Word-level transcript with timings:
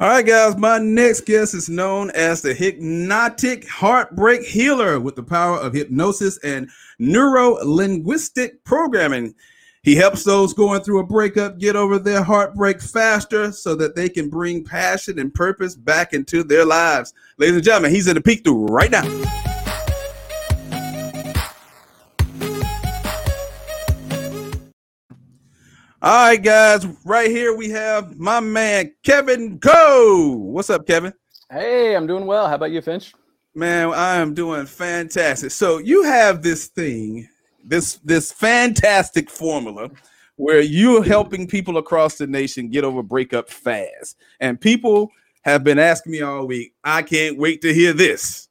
All 0.00 0.08
right, 0.08 0.24
guys. 0.24 0.56
My 0.56 0.78
next 0.78 1.22
guest 1.22 1.54
is 1.54 1.68
known 1.68 2.12
as 2.12 2.40
the 2.40 2.54
hypnotic 2.54 3.66
heartbreak 3.66 4.42
healer 4.42 5.00
with 5.00 5.16
the 5.16 5.24
power 5.24 5.58
of 5.58 5.72
hypnosis 5.74 6.38
and 6.44 6.70
neuro 7.00 7.58
linguistic 7.64 8.62
programming. 8.62 9.34
He 9.82 9.96
helps 9.96 10.22
those 10.22 10.54
going 10.54 10.82
through 10.82 11.00
a 11.00 11.06
breakup 11.06 11.58
get 11.58 11.74
over 11.74 11.98
their 11.98 12.22
heartbreak 12.22 12.80
faster 12.80 13.50
so 13.50 13.74
that 13.74 13.96
they 13.96 14.08
can 14.08 14.30
bring 14.30 14.62
passion 14.62 15.18
and 15.18 15.34
purpose 15.34 15.74
back 15.74 16.12
into 16.12 16.44
their 16.44 16.64
lives. 16.64 17.12
Ladies 17.36 17.56
and 17.56 17.64
gentlemen, 17.64 17.90
he's 17.90 18.06
in 18.06 18.14
the 18.14 18.20
Peek 18.20 18.44
Thru 18.44 18.66
right 18.66 18.92
now. 18.92 19.47
All 26.00 26.28
right, 26.28 26.40
guys, 26.40 26.86
right 27.04 27.28
here 27.28 27.56
we 27.56 27.70
have 27.70 28.16
my 28.20 28.38
man 28.38 28.94
Kevin 29.02 29.58
Cole. 29.58 30.38
What's 30.38 30.70
up, 30.70 30.86
Kevin? 30.86 31.12
Hey, 31.50 31.96
I'm 31.96 32.06
doing 32.06 32.24
well. 32.24 32.46
How 32.46 32.54
about 32.54 32.70
you, 32.70 32.80
Finch? 32.80 33.12
Man, 33.52 33.88
I 33.88 34.14
am 34.18 34.32
doing 34.32 34.64
fantastic. 34.66 35.50
So 35.50 35.78
you 35.78 36.04
have 36.04 36.40
this 36.40 36.68
thing, 36.68 37.28
this 37.64 37.96
this 38.04 38.30
fantastic 38.30 39.28
formula 39.28 39.90
where 40.36 40.60
you're 40.60 41.02
helping 41.02 41.48
people 41.48 41.78
across 41.78 42.14
the 42.14 42.28
nation 42.28 42.68
get 42.68 42.84
over 42.84 43.02
breakup 43.02 43.50
fast. 43.50 44.18
And 44.38 44.60
people 44.60 45.10
have 45.42 45.64
been 45.64 45.80
asking 45.80 46.12
me 46.12 46.20
all 46.22 46.46
week, 46.46 46.74
I 46.84 47.02
can't 47.02 47.36
wait 47.36 47.60
to 47.62 47.74
hear 47.74 47.92
this. 47.92 48.48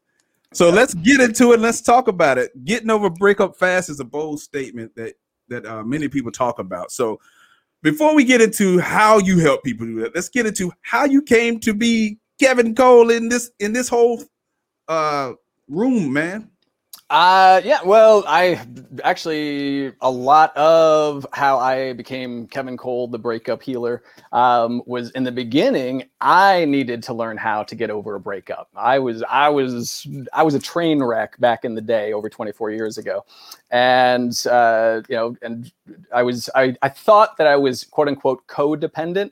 So 0.52 0.70
let's 0.70 0.94
get 0.94 1.22
into 1.22 1.54
it. 1.54 1.62
Let's 1.62 1.82
talk 1.82 2.10
about 2.10 2.38
it. 2.40 2.66
Getting 2.66 2.90
over 2.90 3.10
breakup 3.10 3.56
fast 3.56 3.90
is 3.90 4.02
a 4.02 4.06
bold 4.06 4.42
statement 4.42 4.94
that 4.98 5.14
that 5.48 5.66
uh, 5.66 5.82
many 5.84 6.10
people 6.10 6.32
talk 6.32 6.60
about. 6.60 6.92
So 6.92 7.22
before 7.84 8.16
we 8.16 8.24
get 8.24 8.42
into 8.42 8.80
how 8.80 9.18
you 9.20 9.40
help 9.40 9.64
people 9.64 9.86
do 9.86 10.02
that, 10.02 10.16
let's 10.16 10.30
get 10.30 10.46
into 10.46 10.72
how 10.82 11.06
you 11.06 11.22
came 11.22 11.60
to 11.62 11.74
be 11.74 12.18
Kevin 12.40 12.76
Cole 12.76 13.10
in 13.10 13.30
this 13.30 13.52
in 13.60 13.74
this 13.74 13.90
whole 13.90 14.24
uh 14.88 15.34
room, 15.68 16.12
man. 16.14 16.50
Uh 17.10 17.62
yeah, 17.64 17.80
well, 17.84 18.24
I 18.28 18.66
actually 19.04 19.94
a 20.02 20.10
lot 20.10 20.56
of 20.56 21.26
how 21.34 21.60
I 21.60 21.94
became 21.94 22.48
Kevin 22.48 22.78
Cole, 22.78 23.08
the 23.08 23.20
breakup 23.20 23.62
healer, 23.62 24.04
um, 24.32 24.82
was 24.86 25.12
in 25.12 25.24
the 25.24 25.32
beginning. 25.32 26.04
I 26.22 26.66
needed 26.66 27.04
to 27.04 27.14
learn 27.14 27.38
how 27.38 27.64
to 27.64 27.76
get 27.76 27.90
over 27.90 28.16
a 28.16 28.20
breakup. 28.20 28.70
I 28.76 29.00
was 29.00 29.24
I 29.24 29.50
was 29.50 30.08
I 30.34 30.44
was 30.44 30.56
a 30.56 30.60
train 30.60 31.04
wreck 31.04 31.40
back 31.40 31.66
in 31.66 31.76
the 31.76 31.82
day, 31.82 32.14
over 32.14 32.30
24 32.30 32.72
years 32.72 32.98
ago, 32.98 33.26
and 33.72 34.34
uh, 34.50 35.02
you 35.10 35.16
know, 35.16 35.36
and 35.42 35.72
I 36.14 36.24
was 36.24 36.50
I 36.56 36.76
I 36.82 36.90
thought 36.90 37.38
that 37.38 37.48
I 37.48 37.56
was 37.56 37.84
quote 37.84 38.08
unquote 38.08 38.48
codependent. 38.48 39.32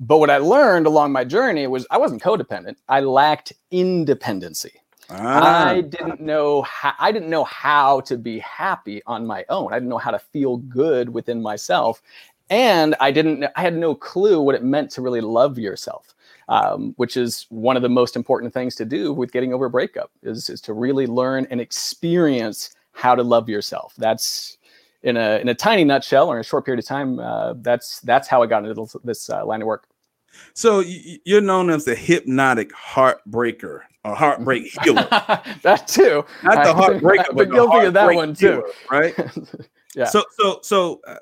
But 0.00 0.18
what 0.18 0.30
I 0.30 0.38
learned 0.38 0.86
along 0.86 1.12
my 1.12 1.24
journey 1.24 1.66
was 1.68 1.86
I 1.90 1.98
wasn't 1.98 2.22
codependent. 2.22 2.74
I 2.88 3.00
lacked 3.00 3.52
independency. 3.70 4.81
Ah. 5.10 5.68
I 5.68 5.80
didn't 5.80 6.20
know 6.20 6.62
how 6.62 6.94
I 6.98 7.12
didn't 7.12 7.30
know 7.30 7.44
how 7.44 8.00
to 8.02 8.16
be 8.16 8.38
happy 8.38 9.02
on 9.06 9.26
my 9.26 9.44
own. 9.48 9.72
I 9.72 9.76
didn't 9.76 9.88
know 9.88 9.98
how 9.98 10.10
to 10.10 10.18
feel 10.18 10.58
good 10.58 11.10
within 11.10 11.42
myself, 11.42 12.02
and 12.50 12.94
I 13.00 13.10
didn't. 13.10 13.44
I 13.56 13.60
had 13.60 13.76
no 13.76 13.94
clue 13.94 14.40
what 14.40 14.54
it 14.54 14.62
meant 14.62 14.90
to 14.92 15.02
really 15.02 15.20
love 15.20 15.58
yourself, 15.58 16.14
um, 16.48 16.94
which 16.96 17.16
is 17.16 17.46
one 17.50 17.76
of 17.76 17.82
the 17.82 17.88
most 17.88 18.16
important 18.16 18.54
things 18.54 18.74
to 18.76 18.84
do 18.84 19.12
with 19.12 19.32
getting 19.32 19.52
over 19.52 19.66
a 19.66 19.70
breakup. 19.70 20.10
Is 20.22 20.48
is 20.48 20.60
to 20.62 20.72
really 20.72 21.06
learn 21.06 21.46
and 21.50 21.60
experience 21.60 22.74
how 22.92 23.14
to 23.14 23.22
love 23.22 23.48
yourself. 23.48 23.94
That's 23.98 24.58
in 25.02 25.16
a 25.16 25.38
in 25.38 25.48
a 25.48 25.54
tiny 25.54 25.84
nutshell 25.84 26.28
or 26.28 26.36
in 26.36 26.40
a 26.40 26.44
short 26.44 26.64
period 26.64 26.78
of 26.78 26.86
time. 26.86 27.18
Uh, 27.18 27.54
that's 27.56 28.00
that's 28.00 28.28
how 28.28 28.42
I 28.42 28.46
got 28.46 28.64
into 28.64 29.00
this 29.04 29.28
uh, 29.28 29.44
line 29.44 29.62
of 29.62 29.66
work. 29.66 29.88
So 30.54 30.82
you're 31.24 31.42
known 31.42 31.68
as 31.70 31.84
the 31.84 31.94
hypnotic 31.94 32.72
heartbreaker 32.72 33.82
a 34.04 34.14
heartbreak 34.14 34.72
healer. 34.82 35.06
that 35.62 35.86
too. 35.86 36.24
Not 36.42 36.64
the 36.64 36.74
heartbreaker, 36.74 37.26
but, 37.28 37.36
but 37.36 37.50
guilty 37.50 37.86
of 37.86 37.94
that 37.94 38.14
one 38.14 38.34
too, 38.34 38.46
healer, 38.46 38.62
right? 38.90 39.14
yeah. 39.94 40.06
So, 40.06 40.24
so, 40.38 40.60
so, 40.62 41.00
uh, 41.06 41.16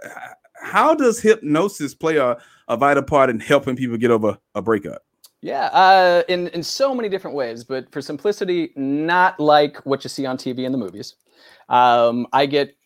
how 0.63 0.95
does 0.95 1.21
hypnosis 1.21 1.95
play 1.95 2.17
a, 2.17 2.37
a 2.69 2.77
vital 2.77 3.03
part 3.03 3.31
in 3.31 3.41
helping 3.41 3.77
people 3.77 3.97
get 3.97 4.11
over 4.11 4.39
a 4.55 4.63
breakup? 4.63 5.03
Yeah, 5.43 5.67
uh, 5.67 6.23
in 6.29 6.49
in 6.49 6.63
so 6.63 6.95
many 6.95 7.09
different 7.09 7.35
ways, 7.35 7.65
but 7.65 7.91
for 7.91 8.03
simplicity, 8.03 8.73
not 8.77 9.41
like 9.41 9.79
what 9.87 10.05
you 10.05 10.11
see 10.11 10.27
on 10.27 10.37
TV 10.37 10.67
and 10.67 10.75
the 10.75 10.79
movies. 10.79 11.17
Um, 11.71 12.27
I 12.33 12.45
get 12.45 12.77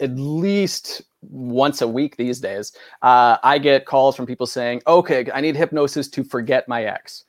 at 0.00 0.16
least 0.16 1.02
once 1.22 1.80
a 1.80 1.86
week 1.86 2.16
these 2.16 2.40
days. 2.40 2.72
Uh, 3.02 3.36
I 3.44 3.58
get 3.58 3.86
calls 3.86 4.16
from 4.16 4.26
people 4.26 4.46
saying, 4.46 4.82
"Okay, 4.88 5.26
I 5.32 5.40
need 5.40 5.54
hypnosis 5.54 6.08
to 6.08 6.24
forget 6.24 6.66
my 6.68 6.84
ex." 6.84 7.24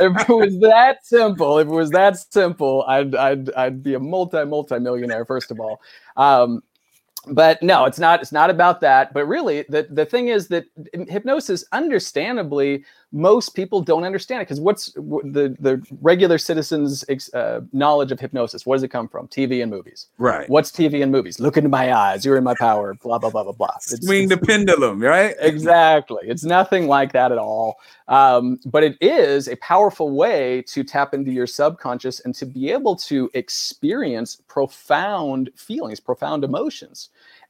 If 0.00 0.28
it 0.28 0.28
was 0.28 0.58
that 0.60 0.98
simple, 1.02 1.58
if 1.58 1.68
it 1.68 1.70
was 1.72 1.90
that 1.90 2.16
simple, 2.32 2.84
I'd 2.86 3.14
I'd 3.14 3.52
I'd 3.54 3.82
be 3.82 3.94
a 3.94 4.00
multi 4.00 4.44
multi 4.44 4.78
millionaire 4.78 5.24
first 5.24 5.50
of 5.50 5.60
all. 5.60 5.80
Um, 6.16 6.62
but 7.26 7.62
no, 7.62 7.84
it's 7.84 7.98
not. 7.98 8.22
It's 8.22 8.32
not 8.32 8.50
about 8.50 8.80
that. 8.80 9.12
But 9.12 9.26
really, 9.26 9.64
the 9.68 9.86
the 9.90 10.06
thing 10.06 10.28
is 10.28 10.48
that 10.48 10.64
hypnosis, 11.08 11.64
understandably, 11.72 12.84
most 13.12 13.50
people 13.50 13.80
don't 13.80 14.04
understand 14.04 14.42
it 14.42 14.44
because 14.44 14.60
what's 14.60 14.92
the 14.92 15.56
the 15.58 15.82
regular 16.02 16.36
citizens' 16.36 17.04
uh, 17.32 17.60
knowledge 17.72 18.12
of 18.12 18.20
hypnosis? 18.20 18.66
What 18.66 18.76
does 18.76 18.82
it 18.82 18.88
come 18.88 19.08
from? 19.08 19.28
TV 19.28 19.62
and 19.62 19.70
movies. 19.70 20.08
Right. 20.18 20.48
What's 20.48 20.70
TV 20.70 21.02
and 21.02 21.10
movies? 21.10 21.40
Look 21.40 21.56
into 21.56 21.70
my 21.70 21.94
eyes. 21.94 22.24
You're 22.24 22.36
in 22.36 22.44
my 22.44 22.54
power. 22.58 22.94
Blah 22.94 23.18
blah 23.18 23.30
blah 23.30 23.44
blah 23.44 23.52
blah. 23.52 23.74
It's, 23.76 24.04
Swing 24.04 24.28
the 24.28 24.36
pendulum. 24.36 25.00
Right. 25.00 25.34
Exactly. 25.58 26.20
It's 26.24 26.44
nothing 26.44 26.88
like 26.88 27.12
that 27.12 27.32
at 27.32 27.38
all. 27.38 27.78
Um, 28.06 28.60
but 28.66 28.84
it 28.84 28.96
is 29.00 29.48
a 29.48 29.56
powerful 29.56 30.10
way 30.10 30.62
to 30.68 30.84
tap 30.84 31.14
into 31.14 31.30
your 31.30 31.46
subconscious 31.46 32.20
and 32.20 32.34
to 32.36 32.46
be 32.46 32.70
able 32.70 32.94
to 32.96 33.30
experience 33.34 34.36
profound 34.46 35.50
feelings, 35.56 36.00
profound 36.00 36.44
emotions 36.44 37.08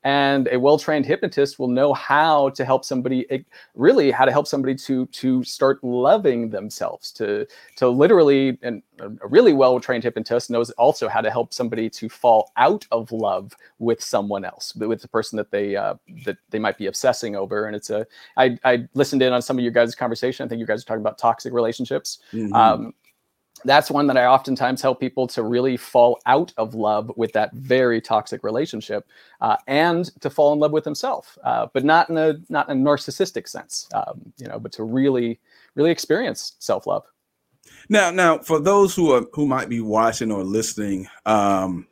and 0.09 0.49
a 0.51 0.59
well-trained 0.59 1.05
hypnotist 1.05 1.59
will 1.59 1.69
know 1.69 1.93
how 1.93 2.49
to 2.51 2.65
help 2.65 2.83
somebody 2.83 3.27
really 3.75 4.11
how 4.11 4.25
to 4.25 4.33
help 4.33 4.47
somebody 4.47 4.75
to 4.75 5.05
to 5.07 5.45
start 5.45 5.85
loving 5.85 6.49
themselves 6.49 7.13
to 7.13 7.47
to 7.77 7.91
literally 7.91 8.59
and 8.63 8.83
a 9.01 9.29
really 9.29 9.53
well-trained 9.53 10.03
hypnotist 10.03 10.49
knows 10.49 10.71
also 10.73 11.09
how 11.09 11.21
to 11.21 11.31
help 11.31 11.53
somebody 11.53 11.91
to 11.91 12.09
fall 12.09 12.53
out 12.57 12.87
of 12.91 13.13
love 13.13 13.53
with 13.79 14.03
someone 14.03 14.47
else 14.47 14.75
with 14.75 15.03
the 15.03 15.09
person 15.09 15.37
that 15.37 15.51
they 15.51 15.77
uh, 15.77 15.95
that 16.25 16.39
they 16.49 16.59
might 16.59 16.79
be 16.79 16.87
obsessing 16.87 17.37
over. 17.37 17.67
And 17.67 17.77
it's 17.77 17.91
a 17.91 18.07
I, 18.39 18.59
I 18.65 18.89
listened 18.95 19.21
in 19.21 19.35
on 19.35 19.43
some 19.43 19.59
of 19.59 19.63
your 19.63 19.73
guys 19.73 19.95
conversation. 19.95 20.45
I 20.45 20.49
think 20.49 20.59
you 20.59 20.67
guys 20.67 20.83
are 20.83 20.87
talking 20.87 21.03
about 21.03 21.19
toxic 21.19 21.53
relationships. 21.53 22.21
Mm-hmm. 22.33 22.55
um, 22.55 22.95
that's 23.65 23.91
one 23.91 24.07
that 24.07 24.17
I 24.17 24.27
oftentimes 24.27 24.83
help 24.83 25.01
people 25.01 25.27
to 25.29 25.43
really 25.43 25.77
fall 25.77 26.21
out 26.27 26.53
of 26.57 26.75
love 26.75 27.11
with 27.17 27.33
that 27.33 27.53
very 27.55 28.01
toxic 28.01 28.45
relationship, 28.45 29.07
uh, 29.41 29.57
and 29.67 30.11
to 30.21 30.31
fall 30.31 30.53
in 30.53 30.59
love 30.59 30.73
with 30.73 30.85
himself, 30.85 31.37
uh, 31.45 31.67
but 31.73 31.85
not 31.85 32.09
in 32.11 32.17
a 32.17 32.35
not 32.49 32.69
in 32.69 32.81
a 32.81 32.91
narcissistic 32.91 33.49
sense, 33.49 33.89
um, 33.95 34.33
you 34.39 34.47
know, 34.47 34.59
but 34.59 34.73
to 34.73 34.85
really 34.85 35.41
really 35.75 35.91
experience 35.91 36.57
self 36.59 36.87
love. 36.87 37.05
Now, 37.89 38.11
now 38.11 38.39
for 38.39 38.61
those 38.61 38.95
who 38.95 39.13
are 39.13 39.27
who 39.33 39.47
might 39.47 39.69
be 39.69 39.81
watching 39.81 40.31
or 40.31 40.45
listening, 40.45 41.09
um, 41.27 41.87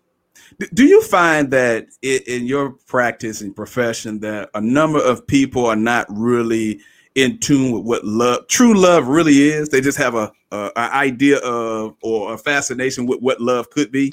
do 0.74 0.84
you 0.84 1.02
find 1.02 1.50
that 1.50 1.88
in 2.02 2.46
your 2.46 2.70
practice 2.86 3.40
and 3.40 3.54
profession 3.54 4.20
that 4.20 4.50
a 4.54 4.60
number 4.60 5.02
of 5.02 5.26
people 5.26 5.66
are 5.66 5.76
not 5.76 6.06
really 6.10 6.80
in 7.16 7.38
tune 7.38 7.72
with 7.72 7.82
what 7.82 8.04
love, 8.04 8.46
true 8.46 8.78
love, 8.78 9.08
really 9.08 9.48
is. 9.48 9.70
They 9.70 9.80
just 9.80 9.98
have 9.98 10.14
a, 10.14 10.30
a, 10.52 10.70
a 10.76 10.94
idea 10.94 11.38
of 11.38 11.96
or 12.02 12.34
a 12.34 12.38
fascination 12.38 13.06
with 13.06 13.20
what 13.20 13.40
love 13.40 13.70
could 13.70 13.90
be. 13.90 14.12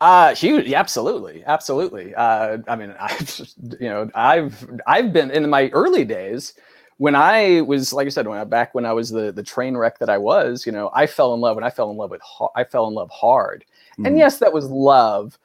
Uh, 0.00 0.34
huge, 0.34 0.72
absolutely, 0.72 1.44
absolutely. 1.44 2.14
Uh, 2.14 2.58
I 2.66 2.76
mean, 2.76 2.94
I've 3.00 3.40
you 3.78 3.88
know, 3.88 4.10
I've 4.14 4.66
I've 4.86 5.12
been 5.12 5.30
in 5.30 5.50
my 5.50 5.68
early 5.70 6.06
days 6.06 6.54
when 6.96 7.14
I 7.14 7.62
was, 7.62 7.92
like 7.92 8.06
I 8.06 8.10
said, 8.10 8.26
when 8.26 8.38
I 8.38 8.44
back 8.44 8.74
when 8.74 8.86
I 8.86 8.92
was 8.92 9.10
the 9.10 9.32
the 9.32 9.42
train 9.42 9.76
wreck 9.76 9.98
that 9.98 10.08
I 10.08 10.16
was. 10.16 10.64
You 10.64 10.72
know, 10.72 10.90
I 10.94 11.06
fell 11.06 11.34
in 11.34 11.40
love, 11.40 11.56
and 11.56 11.66
I 11.66 11.70
fell 11.70 11.90
in 11.90 11.96
love 11.96 12.10
with 12.10 12.22
I 12.54 12.64
fell 12.64 12.86
in 12.86 12.94
love 12.94 13.10
hard. 13.10 13.64
Mm. 13.64 13.96
And 13.96 14.06
mm-hmm. 14.06 14.18
yes, 14.18 14.38
that 14.38 14.52
was 14.52 14.70
love, 14.70 15.36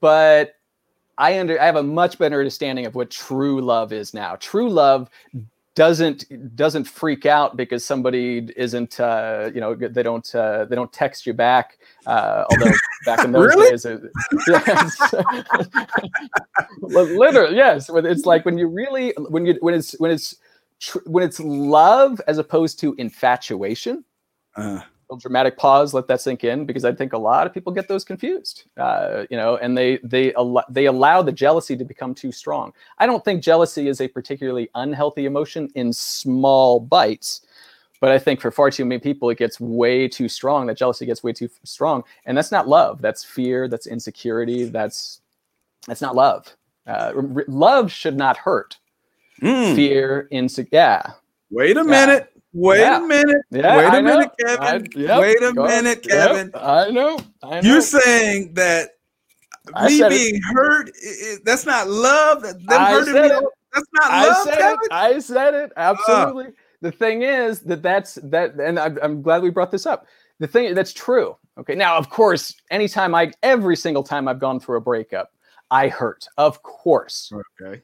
but 0.00 0.56
I 1.16 1.40
under 1.40 1.58
I 1.58 1.64
have 1.64 1.76
a 1.76 1.82
much 1.82 2.18
better 2.18 2.38
understanding 2.38 2.84
of 2.84 2.94
what 2.94 3.10
true 3.10 3.62
love 3.62 3.92
is 3.92 4.12
now. 4.12 4.36
True 4.36 4.68
love 4.68 5.08
doesn't 5.76 6.56
doesn't 6.56 6.84
freak 6.84 7.26
out 7.26 7.56
because 7.56 7.84
somebody 7.84 8.48
isn't 8.56 8.98
uh, 8.98 9.50
you 9.54 9.60
know 9.60 9.74
they 9.74 10.02
don't 10.02 10.34
uh, 10.34 10.64
they 10.64 10.74
don't 10.74 10.92
text 10.92 11.26
you 11.26 11.34
back 11.34 11.78
uh, 12.06 12.44
although 12.50 12.72
back 13.04 13.24
in 13.24 13.30
those 13.32 13.54
really? 13.54 13.70
days 13.70 13.84
it, 13.84 14.00
yes. 14.48 15.14
literally 16.80 17.54
yes 17.54 17.90
it's 17.90 18.24
like 18.24 18.44
when 18.46 18.56
you 18.56 18.66
really 18.66 19.12
when 19.28 19.44
you 19.44 19.56
when 19.60 19.74
it's 19.74 19.92
when 20.00 20.10
it's 20.10 20.36
tr- 20.80 20.98
when 21.04 21.22
it's 21.22 21.38
love 21.40 22.20
as 22.26 22.38
opposed 22.38 22.80
to 22.80 22.94
infatuation 22.98 24.02
uh. 24.56 24.80
Dramatic 25.20 25.56
pause, 25.56 25.94
let 25.94 26.08
that 26.08 26.20
sink 26.20 26.44
in, 26.44 26.66
because 26.66 26.84
I 26.84 26.92
think 26.92 27.12
a 27.12 27.18
lot 27.18 27.46
of 27.46 27.54
people 27.54 27.72
get 27.72 27.88
those 27.88 28.04
confused. 28.04 28.64
Uh, 28.76 29.24
you 29.30 29.36
know, 29.36 29.56
and 29.58 29.76
they 29.78 29.98
they 29.98 30.34
al- 30.34 30.64
they 30.68 30.86
allow 30.86 31.22
the 31.22 31.32
jealousy 31.32 31.76
to 31.76 31.84
become 31.84 32.14
too 32.14 32.32
strong. 32.32 32.72
I 32.98 33.06
don't 33.06 33.24
think 33.24 33.42
jealousy 33.42 33.88
is 33.88 34.00
a 34.00 34.08
particularly 34.08 34.68
unhealthy 34.74 35.26
emotion 35.26 35.68
in 35.76 35.92
small 35.92 36.80
bites, 36.80 37.42
but 38.00 38.10
I 38.10 38.18
think 38.18 38.40
for 38.40 38.50
far 38.50 38.70
too 38.70 38.84
many 38.84 39.00
people, 39.00 39.30
it 39.30 39.38
gets 39.38 39.60
way 39.60 40.08
too 40.08 40.28
strong. 40.28 40.66
That 40.66 40.78
jealousy 40.78 41.06
gets 41.06 41.22
way 41.22 41.32
too 41.32 41.48
strong, 41.64 42.04
and 42.26 42.36
that's 42.36 42.52
not 42.52 42.68
love. 42.68 43.02
That's 43.02 43.24
fear. 43.24 43.68
That's 43.68 43.86
insecurity. 43.86 44.64
That's 44.64 45.20
that's 45.86 46.02
not 46.02 46.16
love. 46.16 46.56
Uh, 46.86 47.12
r- 47.16 47.44
love 47.48 47.92
should 47.92 48.16
not 48.16 48.36
hurt. 48.38 48.78
Mm. 49.42 49.74
Fear, 49.76 50.28
insecurity. 50.32 50.76
Yeah, 50.76 51.12
Wait 51.50 51.76
a 51.76 51.84
Yeah. 51.84 51.84
minute. 51.84 52.32
Wait 52.58 52.80
Yeah. 52.80 53.04
a 53.04 53.06
minute. 53.06 53.42
yeah. 53.50 53.76
Wait 53.76 53.84
a 53.84 53.88
I 53.88 54.00
know. 54.00 54.14
minute, 54.16 54.30
Kevin. 54.40 54.62
I- 54.62 54.98
yep, 54.98 55.20
Wait 55.20 55.42
a 55.42 55.52
minute, 55.52 56.06
Yep, 56.06 56.28
Kevin. 56.28 56.50
I 56.54 56.90
know. 56.90 57.18
I 57.42 57.60
know. 57.60 57.68
You're 57.68 57.80
saying 57.82 58.54
that 58.54 58.90
me 59.84 59.98
said 59.98 60.12
it. 60.12 60.16
being 60.16 60.40
hurt, 60.54 60.88
i- 60.88 61.08
i- 61.32 61.36
that's 61.44 61.66
not 61.66 61.88
love. 61.88 62.42
Them 62.42 62.56
I 62.70 62.90
hurting 62.92 63.12
said 63.14 63.22
me, 63.30 63.36
it. 63.36 63.44
that's 63.74 63.86
not 63.92 64.10
I 64.10 64.26
love, 64.28 64.44
said 64.44 64.58
Kevin. 64.58 64.78
it. 64.82 64.92
I 64.92 65.18
said 65.18 65.54
it. 65.54 65.72
Uh. 65.76 65.94
Absolutely. 65.98 66.52
the 66.82 66.92
thing 66.92 67.22
is 67.22 67.60
that 67.60 67.82
that's 67.82 68.14
that, 68.22 68.54
and 68.54 68.78
I'm, 68.78 68.98
I'm 69.02 69.22
glad 69.22 69.42
we 69.42 69.50
brought 69.50 69.70
this 69.70 69.84
up. 69.86 70.06
The 70.38 70.46
thing 70.46 70.74
that's 70.74 70.92
true. 70.92 71.36
Okay. 71.58 71.74
Now, 71.74 71.96
of 71.96 72.10
course, 72.10 72.54
anytime 72.70 73.14
I, 73.14 73.32
every 73.42 73.76
single 73.76 74.02
time 74.02 74.28
I've 74.28 74.38
gone 74.38 74.60
through 74.60 74.76
a 74.76 74.80
breakup, 74.80 75.32
I 75.70 75.88
hurt. 75.88 76.26
Of 76.38 76.62
course. 76.62 77.32
Okay. 77.60 77.82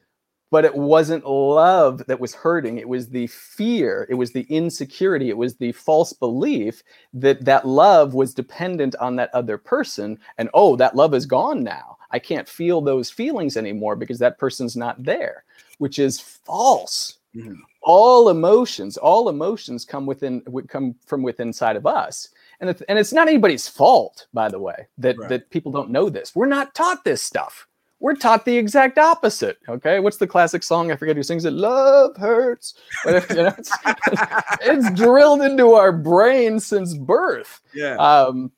But 0.53 0.65
it 0.65 0.75
wasn't 0.75 1.25
love 1.25 2.03
that 2.05 2.19
was 2.19 2.35
hurting. 2.35 2.77
It 2.77 2.87
was 2.87 3.09
the 3.09 3.25
fear. 3.25 4.05
It 4.07 4.13
was 4.13 4.31
the 4.31 4.45
insecurity. 4.49 5.29
It 5.31 5.37
was 5.37 5.55
the 5.55 5.71
false 5.71 6.13
belief 6.13 6.83
that 7.11 7.43
that 7.43 7.67
love 7.67 8.13
was 8.13 8.35
dependent 8.35 8.93
on 8.97 9.15
that 9.15 9.33
other 9.33 9.57
person. 9.57 10.19
And 10.37 10.51
oh 10.53 10.75
that 10.75 10.95
love 10.95 11.15
is 11.15 11.25
gone 11.25 11.63
now. 11.63 11.97
I 12.11 12.19
can't 12.19 12.47
feel 12.47 12.81
those 12.81 13.09
feelings 13.09 13.57
anymore 13.57 13.95
because 13.95 14.19
that 14.19 14.37
person's 14.37 14.75
not 14.75 15.03
there 15.03 15.43
which 15.79 15.97
is 15.97 16.19
false. 16.19 17.17
Mhm. 17.35 17.57
all 17.81 18.29
emotions 18.29 18.95
all 18.97 19.27
emotions 19.27 19.83
come 19.85 20.05
within 20.05 20.43
come 20.67 20.93
from 21.07 21.23
within 21.23 21.47
inside 21.47 21.75
of 21.75 21.87
us. 21.87 22.29
And 22.59 22.69
it's, 22.69 22.83
and 22.83 22.99
it's 22.99 23.11
not 23.11 23.27
anybody's 23.27 23.67
fault 23.67 24.27
by 24.33 24.49
the 24.49 24.59
way 24.59 24.87
that 24.99 25.17
Right. 25.17 25.29
that 25.29 25.49
people 25.49 25.71
don't 25.71 25.89
know 25.89 26.09
this. 26.09 26.35
We're 26.35 26.45
not 26.45 26.75
taught 26.75 27.03
this 27.03 27.23
stuff 27.23 27.67
we're 28.03 28.15
taught 28.15 28.43
the 28.43 28.57
exact 28.57 28.97
opposite. 28.97 29.59
Okay, 29.69 30.01
what's 30.01 30.17
the 30.17 30.27
classic 30.27 30.61
song? 30.61 30.91
I 30.91 30.97
forget 30.97 31.15
who 31.15 31.23
sings 31.23 31.45
it. 31.45 31.53
Love 31.53 32.17
hurts. 32.17 32.73
But, 33.05 33.29
you 33.29 33.35
know, 33.37 33.53
it's, 33.57 33.71
it's 34.61 34.91
drilled 34.91 35.41
into 35.41 35.71
our 35.71 35.93
brain 35.93 36.59
since 36.59 36.95
birth. 36.95 37.61
Yeah. 37.73 37.95
Um, 37.95 38.51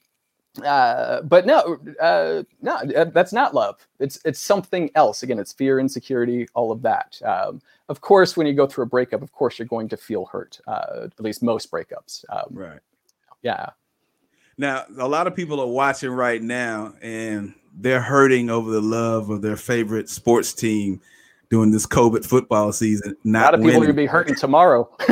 uh, 0.64 1.22
but 1.22 1.46
no, 1.46 1.78
uh, 2.02 2.42
no, 2.64 2.74
uh, 2.74 3.04
that's 3.06 3.34
not 3.34 3.54
love. 3.54 3.88
It's 4.00 4.18
it's 4.26 4.40
something 4.40 4.90
else. 4.96 5.22
Again, 5.22 5.38
it's 5.38 5.54
fear, 5.54 5.80
insecurity, 5.80 6.48
all 6.56 6.72
of 6.72 6.82
that. 6.82 7.22
Um, 7.24 7.62
of 7.88 8.02
course, 8.02 8.36
when 8.36 8.48
you 8.48 8.54
go 8.54 8.66
through 8.66 8.86
a 8.86 8.88
breakup, 8.88 9.22
of 9.22 9.32
course 9.32 9.60
you're 9.60 9.68
going 9.68 9.90
to 9.90 9.98
feel 9.98 10.26
hurt. 10.26 10.60
Uh, 10.66 11.04
at 11.06 11.20
least 11.20 11.44
most 11.44 11.70
breakups. 11.70 12.26
Um, 12.30 12.48
right. 12.50 12.80
yeah. 13.44 13.70
Now, 14.58 14.86
a 14.98 15.08
lot 15.08 15.28
of 15.28 15.36
people 15.36 15.60
are 15.60 15.68
watching 15.68 16.12
right 16.12 16.42
now 16.42 16.94
and 17.02 17.54
they're 17.74 18.02
hurting 18.02 18.50
over 18.50 18.72
the 18.72 18.82
love 18.82 19.30
of 19.30 19.42
their 19.42 19.58
favorite 19.58 20.10
sports 20.10 20.54
team 20.54 21.02
during 21.50 21.72
this 21.72 21.86
COVID 21.86 22.26
football 22.26 22.72
season. 22.72 23.16
A 23.24 23.28
Not 23.28 23.44
lot 23.44 23.54
of 23.56 23.60
people 23.62 23.72
are 23.72 23.86
going 23.86 23.88
to 23.88 23.94
be 23.94 24.06
hurting 24.06 24.36
tomorrow. 24.36 24.90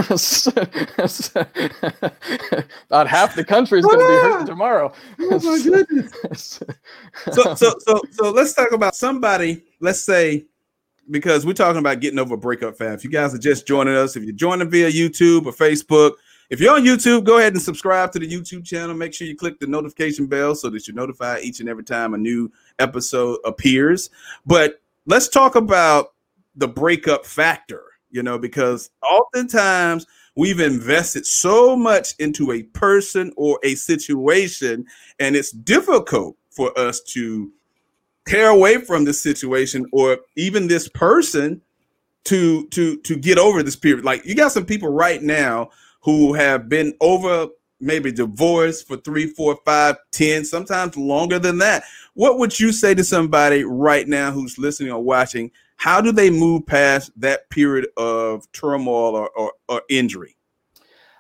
About 2.90 3.08
half 3.08 3.36
the 3.36 3.46
country 3.46 3.80
is 3.80 3.86
going 3.86 4.00
to 4.00 4.08
be 4.08 4.14
ah! 4.14 4.32
hurting 4.32 4.48
tomorrow. 4.48 4.94
Oh 5.20 5.40
my 5.40 5.62
goodness. 5.62 6.60
so 7.32 7.56
so 7.56 7.76
so 7.80 8.02
so 8.12 8.32
let's 8.32 8.54
talk 8.54 8.72
about 8.72 8.96
somebody 8.96 9.64
let's 9.80 10.02
say 10.02 10.46
because 11.12 11.46
we're 11.46 11.54
talking 11.54 11.80
about 11.80 12.00
getting 12.00 12.20
over 12.20 12.36
a 12.36 12.38
breakup 12.38 12.78
fast 12.78 13.00
if 13.00 13.04
you 13.04 13.10
guys 13.10 13.34
are 13.34 13.40
just 13.40 13.68
joining 13.68 13.94
us 13.94 14.16
if 14.16 14.24
you're 14.24 14.34
joining 14.34 14.70
via 14.70 14.90
youtube 14.90 15.46
or 15.46 15.52
facebook 15.52 16.14
if 16.50 16.60
you're 16.60 16.74
on 16.74 16.84
youtube 16.84 17.24
go 17.24 17.38
ahead 17.38 17.54
and 17.54 17.62
subscribe 17.62 18.12
to 18.12 18.20
the 18.20 18.28
youtube 18.28 18.66
channel. 18.66 18.96
Make 18.96 19.14
sure 19.14 19.28
you 19.28 19.36
click 19.36 19.60
the 19.60 19.68
notification 19.68 20.28
bell 20.28 20.56
so 20.56 20.70
that 20.70 20.88
you're 20.88 20.96
notified 20.96 21.44
each 21.44 21.60
and 21.60 21.70
every 21.70 21.84
time 21.84 22.14
a 22.14 22.18
new 22.18 22.52
episode 22.80 23.40
appears. 23.46 24.10
But 24.46 24.82
let's 25.06 25.28
talk 25.28 25.56
about 25.56 26.14
the 26.56 26.68
breakup 26.68 27.26
factor 27.26 27.84
you 28.12 28.22
know 28.22 28.38
because 28.38 28.92
oftentimes 29.10 30.06
we've 30.36 30.60
invested 30.60 31.26
so 31.26 31.76
much 31.76 32.14
into 32.20 32.52
a 32.52 32.64
person 32.64 33.34
or 33.36 33.60
a 33.64 33.76
situation 33.76 34.86
and 35.20 35.36
it's 35.36 35.52
difficult 35.52 36.36
for 36.50 36.78
us 36.78 37.02
to 37.02 37.52
tear 38.28 38.50
away 38.50 38.78
from 38.78 39.04
this 39.04 39.22
situation 39.22 39.86
or 39.92 40.20
even 40.36 40.68
this 40.68 40.88
person 40.88 41.62
to 42.24 42.68
to 42.68 42.98
to 43.02 43.18
get 43.18 43.38
over 43.38 43.62
this 43.64 43.76
period. 43.76 44.06
Like 44.06 44.26
you 44.26 44.36
got 44.36 44.52
some 44.52 44.66
people 44.66 44.90
right 44.90 45.22
now 45.22 45.72
who 46.04 46.34
have 46.34 46.68
been 46.70 46.94
over 47.02 47.48
maybe 47.80 48.12
divorced 48.12 48.88
for 48.88 48.98
three 48.98 49.28
four 49.28 49.58
five 49.66 49.96
ten 50.12 50.46
sometimes 50.46 50.96
longer 50.96 51.40
than 51.40 51.58
that 51.58 51.84
what 52.14 52.38
would 52.38 52.60
you 52.60 52.72
say 52.72 52.94
to 52.94 53.04
somebody 53.04 53.64
right 53.64 54.08
now 54.08 54.32
who's 54.32 54.58
listening 54.58 54.92
or 54.92 55.04
watching 55.04 55.52
how 55.78 56.00
do 56.00 56.12
they 56.12 56.30
move 56.30 56.66
past 56.66 57.12
that 57.20 57.50
period 57.50 57.88
of 57.98 58.50
turmoil 58.54 59.16
or, 59.16 59.30
or, 59.32 59.52
or 59.68 59.82
injury 59.90 60.36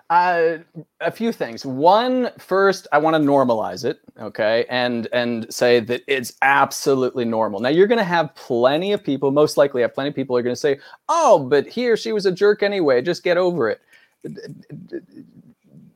Uh, 0.10 0.60
a 1.00 1.10
few 1.10 1.32
things. 1.32 1.66
One, 1.66 2.30
first, 2.38 2.88
I 2.92 3.00
want 3.00 3.16
to 3.16 3.20
normalize 3.20 3.84
it, 3.84 4.00
okay, 4.20 4.66
and 4.70 5.08
and 5.12 5.52
say 5.52 5.80
that 5.80 6.02
it's 6.08 6.34
absolutely 6.42 7.26
normal. 7.26 7.60
Now, 7.60 7.70
you're 7.70 7.88
going 7.88 8.06
to 8.06 8.16
have 8.18 8.36
plenty 8.36 8.94
of 8.94 9.04
people, 9.04 9.32
most 9.32 9.58
likely, 9.58 9.82
have 9.82 9.96
plenty 9.96 10.10
of 10.10 10.16
people 10.16 10.38
are 10.38 10.44
going 10.44 10.56
to 10.56 10.60
say, 10.60 10.78
"Oh, 11.10 11.40
but 11.50 11.66
he 11.68 11.90
or 11.90 11.98
she 11.98 12.12
was 12.14 12.26
a 12.28 12.32
jerk 12.32 12.62
anyway. 12.62 13.02
Just 13.02 13.24
get 13.24 13.38
over 13.38 13.70
it." 13.70 13.82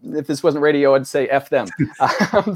If 0.04 0.26
this 0.28 0.42
wasn't 0.44 0.62
radio, 0.64 0.96
I'd 0.96 1.08
say 1.08 1.28
"f 1.28 1.50
them." 1.50 1.68
Um, 2.34 2.56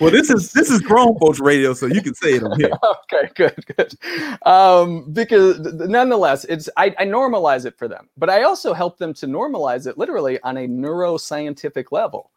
well 0.00 0.10
this 0.10 0.30
is 0.30 0.52
this 0.52 0.70
is 0.70 0.80
grown 0.80 1.18
folks 1.18 1.40
radio 1.40 1.72
so 1.72 1.86
you 1.86 2.02
can 2.02 2.14
say 2.14 2.34
it 2.34 2.42
on 2.42 2.58
here 2.58 2.70
okay, 3.12 3.30
good, 3.34 3.64
good. 3.76 3.94
Um, 4.46 5.10
because 5.12 5.60
th- 5.60 5.76
th- 5.78 5.90
nonetheless, 5.90 6.44
it's 6.44 6.68
I, 6.76 6.94
I 6.98 7.04
normalize 7.04 7.64
it 7.66 7.76
for 7.78 7.88
them, 7.88 8.08
but 8.16 8.30
I 8.30 8.42
also 8.42 8.72
help 8.72 8.98
them 8.98 9.12
to 9.14 9.26
normalize 9.26 9.86
it 9.86 9.98
literally 9.98 10.40
on 10.42 10.56
a 10.58 10.66
neuroscientific 10.68 11.86
level. 11.92 12.30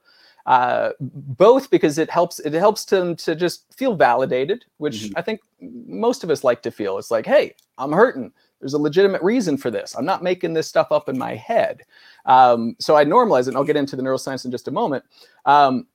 Uh, 0.45 0.92
both 1.00 1.69
because 1.69 1.98
it 1.98 2.09
helps 2.09 2.39
it 2.39 2.54
helps 2.54 2.83
them 2.86 3.16
to 3.16 3.36
just 3.36 3.74
feel 3.74 3.95
validated, 3.95 4.66
which 4.77 4.95
Mhm. 5.04 5.13
I 5.16 5.21
think 5.21 5.39
most 5.62 6.24
of 6.24 6.30
us 6.30 6.44
like 6.44 6.62
to 6.63 6.71
feel. 6.71 6.98
It's 6.98 7.12
like, 7.12 7.25
hey, 7.25 7.56
I'm 7.77 7.92
hurting. 7.92 8.31
There's 8.63 8.74
a 8.74 8.80
legitimate 8.80 9.21
reason 9.21 9.57
for 9.57 9.69
this. 9.69 9.94
I'm 9.94 10.06
not 10.06 10.24
making 10.24 10.54
this 10.54 10.69
stuff 10.69 10.88
up 10.90 11.09
in 11.09 11.18
my 11.18 11.35
head. 11.35 11.83
Um, 12.26 12.78
so 12.80 12.95
I 12.95 13.04
normalize 13.04 13.42
it, 13.42 13.49
and 13.49 13.57
I'll 13.57 13.66
get 13.66 13.76
into 13.76 13.97
the 13.97 14.02
neuroscience 14.02 14.45
in 14.45 14.52
just 14.52 14.69
a 14.69 14.71
moment. 14.71 15.04
Um, 15.45 15.85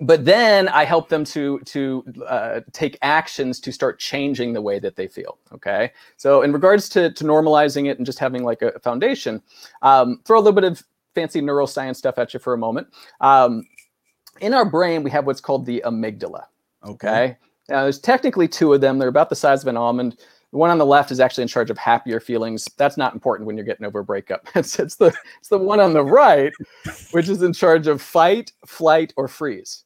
but 0.00 0.24
then 0.24 0.68
I 0.68 0.84
help 0.84 1.10
them 1.10 1.22
to 1.26 1.60
to 1.60 2.04
uh, 2.26 2.60
take 2.72 2.98
actions 3.02 3.60
to 3.60 3.72
start 3.72 3.98
changing 3.98 4.54
the 4.54 4.62
way 4.62 4.78
that 4.78 4.96
they 4.96 5.06
feel. 5.06 5.38
Okay, 5.52 5.92
so 6.16 6.42
in 6.42 6.52
regards 6.52 6.88
to 6.90 7.12
to 7.12 7.24
normalizing 7.24 7.90
it 7.90 7.98
and 7.98 8.06
just 8.06 8.18
having 8.18 8.42
like 8.42 8.62
a 8.62 8.78
foundation, 8.80 9.42
um, 9.82 10.20
throw 10.24 10.38
a 10.38 10.40
little 10.40 10.60
bit 10.60 10.64
of 10.64 10.82
fancy 11.14 11.42
neuroscience 11.42 11.96
stuff 11.96 12.18
at 12.18 12.32
you 12.32 12.40
for 12.40 12.54
a 12.54 12.58
moment. 12.58 12.88
Um, 13.20 13.64
in 14.40 14.54
our 14.54 14.64
brain, 14.64 15.02
we 15.02 15.10
have 15.10 15.26
what's 15.26 15.42
called 15.42 15.66
the 15.66 15.82
amygdala. 15.84 16.46
Okay, 16.84 17.36
now 17.68 17.82
there's 17.82 18.00
technically 18.00 18.48
two 18.48 18.72
of 18.72 18.80
them. 18.80 18.98
They're 18.98 19.08
about 19.08 19.28
the 19.28 19.36
size 19.36 19.62
of 19.62 19.68
an 19.68 19.76
almond. 19.76 20.18
The 20.52 20.58
one 20.58 20.70
on 20.70 20.78
the 20.78 20.86
left 20.86 21.10
is 21.10 21.18
actually 21.18 21.42
in 21.42 21.48
charge 21.48 21.70
of 21.70 21.78
happier 21.78 22.20
feelings. 22.20 22.68
That's 22.76 22.98
not 22.98 23.14
important 23.14 23.46
when 23.46 23.56
you're 23.56 23.64
getting 23.64 23.86
over 23.86 24.00
a 24.00 24.04
breakup. 24.04 24.46
It's, 24.54 24.78
it's 24.78 24.96
the 24.96 25.14
it's 25.38 25.48
the 25.48 25.58
one 25.58 25.80
on 25.80 25.94
the 25.94 26.04
right, 26.04 26.52
which 27.12 27.28
is 27.28 27.42
in 27.42 27.52
charge 27.52 27.86
of 27.86 28.02
fight, 28.02 28.52
flight, 28.66 29.14
or 29.16 29.28
freeze. 29.28 29.84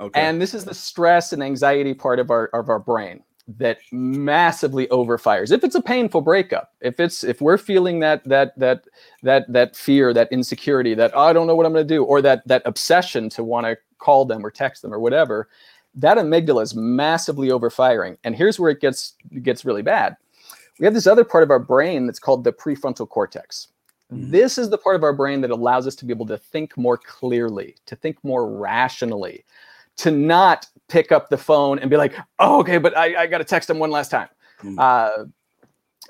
okay 0.00 0.20
And 0.20 0.42
this 0.42 0.54
is 0.54 0.64
the 0.64 0.74
stress 0.74 1.32
and 1.32 1.42
anxiety 1.42 1.94
part 1.94 2.18
of 2.18 2.30
our 2.30 2.46
of 2.48 2.68
our 2.68 2.80
brain 2.80 3.22
that 3.56 3.78
massively 3.92 4.86
overfires. 4.88 5.52
If 5.52 5.64
it's 5.64 5.74
a 5.74 5.80
painful 5.80 6.20
breakup, 6.20 6.74
if 6.80 7.00
it's 7.00 7.24
if 7.24 7.40
we're 7.40 7.56
feeling 7.56 8.00
that 8.00 8.24
that 8.24 8.58
that 8.58 8.84
that 9.22 9.50
that 9.52 9.76
fear, 9.76 10.12
that 10.12 10.30
insecurity, 10.32 10.94
that 10.94 11.12
oh, 11.14 11.20
I 11.20 11.32
don't 11.32 11.46
know 11.46 11.54
what 11.54 11.64
I'm 11.64 11.72
going 11.72 11.86
to 11.86 11.94
do, 11.94 12.02
or 12.02 12.20
that 12.22 12.46
that 12.46 12.62
obsession 12.66 13.28
to 13.30 13.44
want 13.44 13.66
to 13.66 13.78
call 13.98 14.24
them 14.24 14.44
or 14.44 14.50
text 14.50 14.82
them 14.82 14.92
or 14.92 14.98
whatever, 14.98 15.48
that 15.94 16.18
amygdala 16.18 16.62
is 16.62 16.74
massively 16.74 17.48
overfiring. 17.48 18.16
And 18.24 18.36
here's 18.36 18.58
where 18.58 18.70
it 18.70 18.80
gets 18.80 19.14
gets 19.42 19.64
really 19.64 19.82
bad. 19.82 20.16
We 20.78 20.84
have 20.84 20.94
this 20.94 21.06
other 21.06 21.24
part 21.24 21.42
of 21.42 21.50
our 21.50 21.58
brain 21.58 22.06
that's 22.06 22.20
called 22.20 22.44
the 22.44 22.52
prefrontal 22.52 23.08
cortex. 23.08 23.68
Mhm. 24.12 24.30
This 24.30 24.58
is 24.58 24.70
the 24.70 24.78
part 24.78 24.96
of 24.96 25.02
our 25.02 25.12
brain 25.12 25.40
that 25.40 25.50
allows 25.50 25.86
us 25.86 25.94
to 25.96 26.04
be 26.04 26.12
able 26.12 26.26
to 26.26 26.38
think 26.38 26.76
more 26.76 26.96
clearly, 26.96 27.76
to 27.86 27.96
think 27.96 28.22
more 28.22 28.48
rationally, 28.48 29.44
to 29.96 30.10
not 30.10 30.66
pick 30.88 31.12
up 31.12 31.28
the 31.28 31.36
phone 31.36 31.78
and 31.78 31.90
be 31.90 31.96
like, 31.96 32.14
oh, 32.38 32.60
okay, 32.60 32.78
but 32.78 32.96
I, 32.96 33.22
I 33.22 33.26
got 33.26 33.38
to 33.38 33.44
text 33.44 33.68
him 33.68 33.78
one 33.78 33.90
last 33.90 34.10
time. 34.10 34.28
Mm. 34.62 34.78
Uh, 34.78 35.24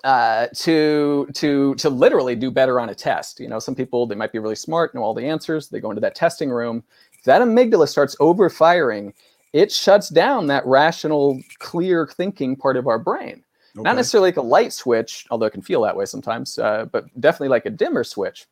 uh, 0.04 0.46
to 0.54 1.28
to 1.34 1.74
to 1.74 1.90
literally 1.90 2.36
do 2.36 2.50
better 2.50 2.78
on 2.78 2.88
a 2.88 2.94
test. 2.94 3.40
You 3.40 3.48
know, 3.48 3.58
some 3.58 3.74
people 3.74 4.06
they 4.06 4.14
might 4.14 4.32
be 4.32 4.38
really 4.38 4.54
smart, 4.54 4.94
know 4.94 5.02
all 5.02 5.14
the 5.14 5.26
answers. 5.26 5.68
They 5.68 5.80
go 5.80 5.90
into 5.90 6.00
that 6.02 6.14
testing 6.14 6.50
room, 6.50 6.84
that 7.24 7.42
amygdala 7.42 7.88
starts 7.88 8.14
overfiring, 8.16 9.12
it 9.52 9.72
shuts 9.72 10.08
down 10.08 10.46
that 10.48 10.66
rational, 10.66 11.40
clear 11.58 12.06
thinking 12.06 12.56
part 12.56 12.76
of 12.76 12.86
our 12.86 12.98
brain. 12.98 13.42
Okay. 13.76 13.82
Not 13.82 13.96
necessarily 13.96 14.28
like 14.28 14.36
a 14.36 14.42
light 14.42 14.72
switch, 14.72 15.26
although 15.30 15.46
it 15.46 15.52
can 15.52 15.62
feel 15.62 15.82
that 15.82 15.96
way 15.96 16.04
sometimes, 16.04 16.58
uh, 16.58 16.86
but 16.90 17.04
definitely 17.20 17.48
like 17.48 17.66
a 17.66 17.70
dimmer 17.70 18.04
switch. 18.04 18.46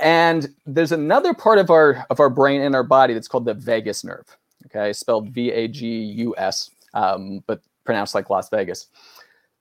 And 0.00 0.54
there's 0.64 0.92
another 0.92 1.34
part 1.34 1.58
of 1.58 1.70
our 1.70 2.06
of 2.10 2.20
our 2.20 2.30
brain 2.30 2.62
and 2.62 2.74
our 2.74 2.84
body 2.84 3.14
that's 3.14 3.26
called 3.26 3.44
the 3.44 3.54
vagus 3.54 4.04
nerve. 4.04 4.26
Okay, 4.66 4.92
spelled 4.92 5.30
V 5.30 5.50
A 5.50 5.66
G 5.66 5.86
U 5.88 6.34
S, 6.38 6.70
um, 6.94 7.42
but 7.46 7.60
pronounced 7.84 8.14
like 8.14 8.30
Las 8.30 8.48
Vegas. 8.48 8.86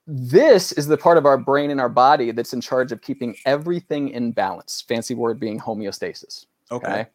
This 0.06 0.72
is 0.74 0.88
the 0.88 0.98
part 0.98 1.18
of 1.18 1.25
our 1.25 1.38
brain 1.38 1.72
and 1.72 1.82
our 1.82 1.89
body 1.89 2.32
that's 2.32 2.54
in 2.54 2.62
charge 2.62 2.92
of 2.92 3.01
keeping 3.01 3.36
everything 3.46 4.10
in 4.10 4.32
balance. 4.32 4.84
Fancy 4.88 5.16
word 5.16 5.39
being 5.39 5.60
homeostasis. 5.60 6.46
Okay. 6.72 6.88
okay? 6.88 7.08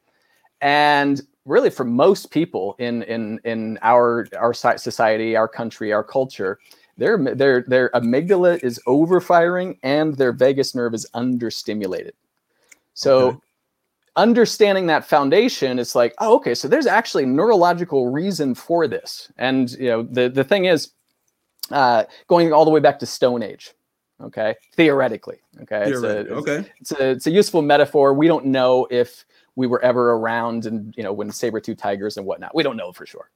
And 0.61 1.23
really, 1.45 1.71
for 1.71 1.85
most 1.85 2.31
people 2.31 2.75
in 2.79 3.03
in 3.05 3.41
in 3.45 3.79
our 3.83 4.27
our 4.39 4.55
society, 4.55 5.37
our 5.37 5.49
country, 5.49 5.93
our 5.93 6.05
culture, 6.05 6.59
their 6.97 7.19
their 7.19 7.63
their 7.63 7.91
amygdala 7.91 8.63
is 8.63 8.81
overfiring 8.87 9.79
and 9.83 10.17
their 10.17 10.33
vagus 10.33 10.75
nerve 10.75 10.95
is 10.95 11.07
understimulated. 11.15 12.13
So 12.95 13.19
okay. 13.29 13.39
understanding 14.17 14.87
that 14.87 15.05
foundation 15.05 15.79
it's 15.79 15.95
like, 15.95 16.15
oh, 16.19 16.37
okay, 16.37 16.55
so 16.55 16.69
there's 16.69 16.87
actually 16.87 17.27
neurological 17.27 18.11
reason 18.11 18.55
for 18.55 18.87
this. 18.87 19.31
And 19.39 19.71
you 19.73 19.89
know, 19.89 20.03
the 20.03 20.29
the 20.29 20.45
thing 20.45 20.67
is, 20.67 20.91
uh, 21.71 22.05
going 22.29 22.53
all 22.53 22.65
the 22.65 22.71
way 22.71 22.81
back 22.81 22.99
to 23.01 23.07
Stone 23.07 23.43
Age. 23.43 23.73
Okay, 24.21 24.55
theoretically. 24.77 25.39
Okay, 25.63 25.91
it's 25.91 26.03
a, 26.03 26.29
okay. 26.29 26.71
It's 26.81 26.93
a 26.93 27.11
it's 27.11 27.27
a 27.27 27.31
useful 27.31 27.63
metaphor. 27.63 28.15
We 28.15 28.29
don't 28.29 28.47
know 28.47 28.87
if 28.91 29.25
we 29.57 29.67
were 29.67 29.83
ever 29.85 30.13
around 30.13 30.67
and 30.67 30.95
you 30.97 31.03
know 31.03 31.13
when 31.13 31.31
saber-tooth 31.31 31.79
tigers 31.79 32.17
and 32.17 32.27
whatnot. 32.27 32.55
We 32.55 32.63
don't 32.63 32.77
know 32.77 32.93
for 32.93 33.07
sure. 33.07 33.31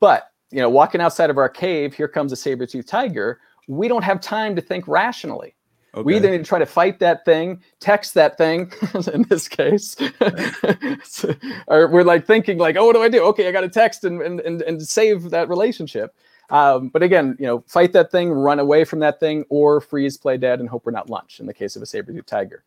But 0.00 0.30
you 0.50 0.60
know, 0.60 0.70
walking 0.70 1.00
outside 1.00 1.30
of 1.30 1.38
our 1.38 1.48
cave, 1.48 1.94
here 1.94 2.08
comes 2.08 2.32
a 2.32 2.36
saber-tooth 2.36 2.86
tiger. 2.86 3.40
We 3.66 3.88
don't 3.88 4.04
have 4.04 4.20
time 4.20 4.56
to 4.56 4.62
think 4.62 4.88
rationally. 4.88 5.54
Okay. 5.94 6.04
We 6.04 6.16
either 6.16 6.30
need 6.30 6.38
to 6.38 6.44
try 6.44 6.58
to 6.58 6.66
fight 6.66 6.98
that 7.00 7.24
thing, 7.24 7.62
text 7.80 8.14
that 8.14 8.36
thing, 8.36 8.72
in 9.12 9.22
this 9.22 9.48
case, 9.48 9.96
or 11.66 11.88
we're 11.88 12.04
like 12.04 12.26
thinking 12.26 12.58
like, 12.58 12.76
oh, 12.76 12.86
what 12.86 12.94
do 12.94 13.02
I 13.02 13.08
do? 13.08 13.24
Okay, 13.24 13.48
I 13.48 13.52
got 13.52 13.62
to 13.62 13.68
text 13.68 14.04
and, 14.04 14.20
and, 14.20 14.40
and, 14.40 14.62
and 14.62 14.82
save 14.82 15.30
that 15.30 15.48
relationship. 15.48 16.14
Um, 16.50 16.88
but 16.88 17.02
again, 17.02 17.36
you 17.38 17.46
know, 17.46 17.64
fight 17.66 17.92
that 17.92 18.10
thing, 18.10 18.30
run 18.30 18.58
away 18.58 18.84
from 18.84 19.00
that 19.00 19.18
thing, 19.18 19.44
or 19.48 19.80
freeze, 19.80 20.16
play 20.16 20.36
dead, 20.36 20.60
and 20.60 20.68
hope 20.68 20.86
we're 20.86 20.92
not 20.92 21.10
lunch 21.10 21.40
in 21.40 21.46
the 21.46 21.54
case 21.54 21.74
of 21.74 21.82
a 21.82 21.86
saber-tooth 21.86 22.26
tiger. 22.26 22.64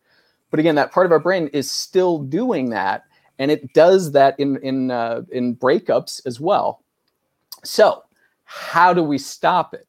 But 0.52 0.60
again, 0.60 0.74
that 0.76 0.92
part 0.92 1.06
of 1.06 1.12
our 1.12 1.18
brain 1.18 1.48
is 1.48 1.68
still 1.68 2.18
doing 2.18 2.68
that, 2.70 3.04
and 3.38 3.50
it 3.50 3.72
does 3.72 4.12
that 4.12 4.38
in 4.38 4.58
in 4.58 4.90
uh, 4.92 5.22
in 5.32 5.56
breakups 5.56 6.24
as 6.26 6.38
well. 6.38 6.84
So, 7.64 8.04
how 8.44 8.92
do 8.92 9.02
we 9.02 9.16
stop 9.16 9.72
it? 9.72 9.88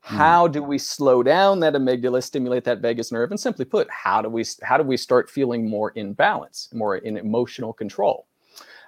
Hmm. 0.00 0.16
How 0.16 0.48
do 0.48 0.64
we 0.64 0.78
slow 0.78 1.22
down 1.22 1.60
that 1.60 1.74
amygdala, 1.74 2.24
stimulate 2.24 2.64
that 2.64 2.80
vagus 2.80 3.12
nerve, 3.12 3.30
and 3.30 3.38
simply 3.38 3.64
put, 3.64 3.88
how 3.88 4.20
do 4.20 4.28
we 4.28 4.44
how 4.62 4.76
do 4.76 4.82
we 4.82 4.96
start 4.96 5.30
feeling 5.30 5.70
more 5.70 5.90
in 5.90 6.12
balance, 6.12 6.68
more 6.74 6.96
in 6.96 7.16
emotional 7.16 7.72
control? 7.72 8.26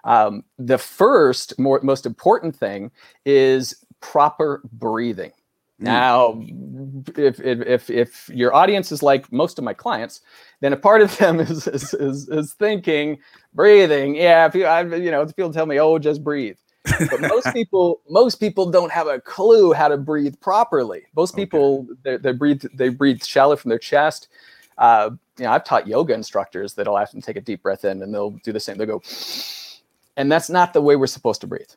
Um, 0.02 0.42
the 0.58 0.78
first, 0.78 1.56
more 1.56 1.80
most 1.84 2.04
important 2.04 2.56
thing 2.56 2.90
is 3.24 3.84
proper 4.00 4.60
breathing. 4.72 5.30
Now, 5.82 6.42
if, 7.16 7.40
if, 7.40 7.90
if 7.90 8.28
your 8.28 8.54
audience 8.54 8.92
is 8.92 9.02
like 9.02 9.30
most 9.32 9.58
of 9.58 9.64
my 9.64 9.74
clients, 9.74 10.20
then 10.60 10.72
a 10.72 10.76
part 10.76 11.02
of 11.02 11.16
them 11.18 11.40
is 11.40 11.66
is 11.66 11.94
is, 11.94 12.28
is 12.28 12.54
thinking 12.54 13.18
breathing. 13.54 14.14
Yeah, 14.14 14.46
if 14.46 14.54
you 14.54 14.64
I, 14.64 14.82
you 14.82 15.10
know, 15.10 15.24
people 15.26 15.52
tell 15.52 15.66
me, 15.66 15.78
oh, 15.80 15.98
just 15.98 16.22
breathe. 16.24 16.56
But 16.98 17.20
most 17.20 17.46
people 17.52 18.00
most 18.08 18.36
people 18.36 18.70
don't 18.70 18.92
have 18.92 19.06
a 19.06 19.20
clue 19.20 19.72
how 19.72 19.88
to 19.88 19.96
breathe 19.96 20.34
properly. 20.40 21.02
Most 21.16 21.36
people 21.36 21.86
okay. 21.90 21.98
they, 22.02 22.16
they 22.16 22.32
breathe 22.32 22.62
they 22.74 22.88
breathe 22.88 23.22
shallow 23.22 23.56
from 23.56 23.68
their 23.68 23.78
chest. 23.78 24.28
Uh, 24.78 25.10
you 25.38 25.44
know 25.44 25.50
i've 25.50 25.64
taught 25.64 25.86
yoga 25.86 26.14
instructors 26.14 26.74
that'll 26.74 26.96
them 26.96 27.20
to 27.20 27.20
take 27.20 27.36
a 27.36 27.40
deep 27.40 27.62
breath 27.62 27.84
in 27.84 28.02
and 28.02 28.12
they'll 28.12 28.30
do 28.42 28.52
the 28.52 28.60
same. 28.60 28.76
They'll 28.78 28.86
go 28.86 29.02
and 30.16 30.30
that's 30.30 30.50
not 30.50 30.72
the 30.72 30.80
way 30.80 30.96
we're 30.96 31.06
supposed 31.06 31.40
to 31.42 31.46
breathe 31.46 31.70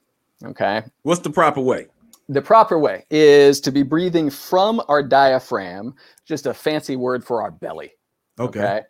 okay? 0.44 0.84
What's 1.04 1.22
the 1.22 1.30
proper 1.30 1.62
way 1.62 1.88
the 2.27 2.41
proper 2.41 2.79
way 2.79 3.05
is 3.10 3.62
to 3.62 3.72
be 3.72 3.84
breathing 3.84 4.29
from 4.29 4.82
our 4.88 5.03
diaphragm 5.03 5.94
just 6.25 6.46
a 6.46 6.53
fancy 6.53 6.96
word 6.96 7.24
for 7.24 7.41
our 7.41 7.51
belly 7.51 7.91
okay, 8.39 8.60
okay? 8.60 8.82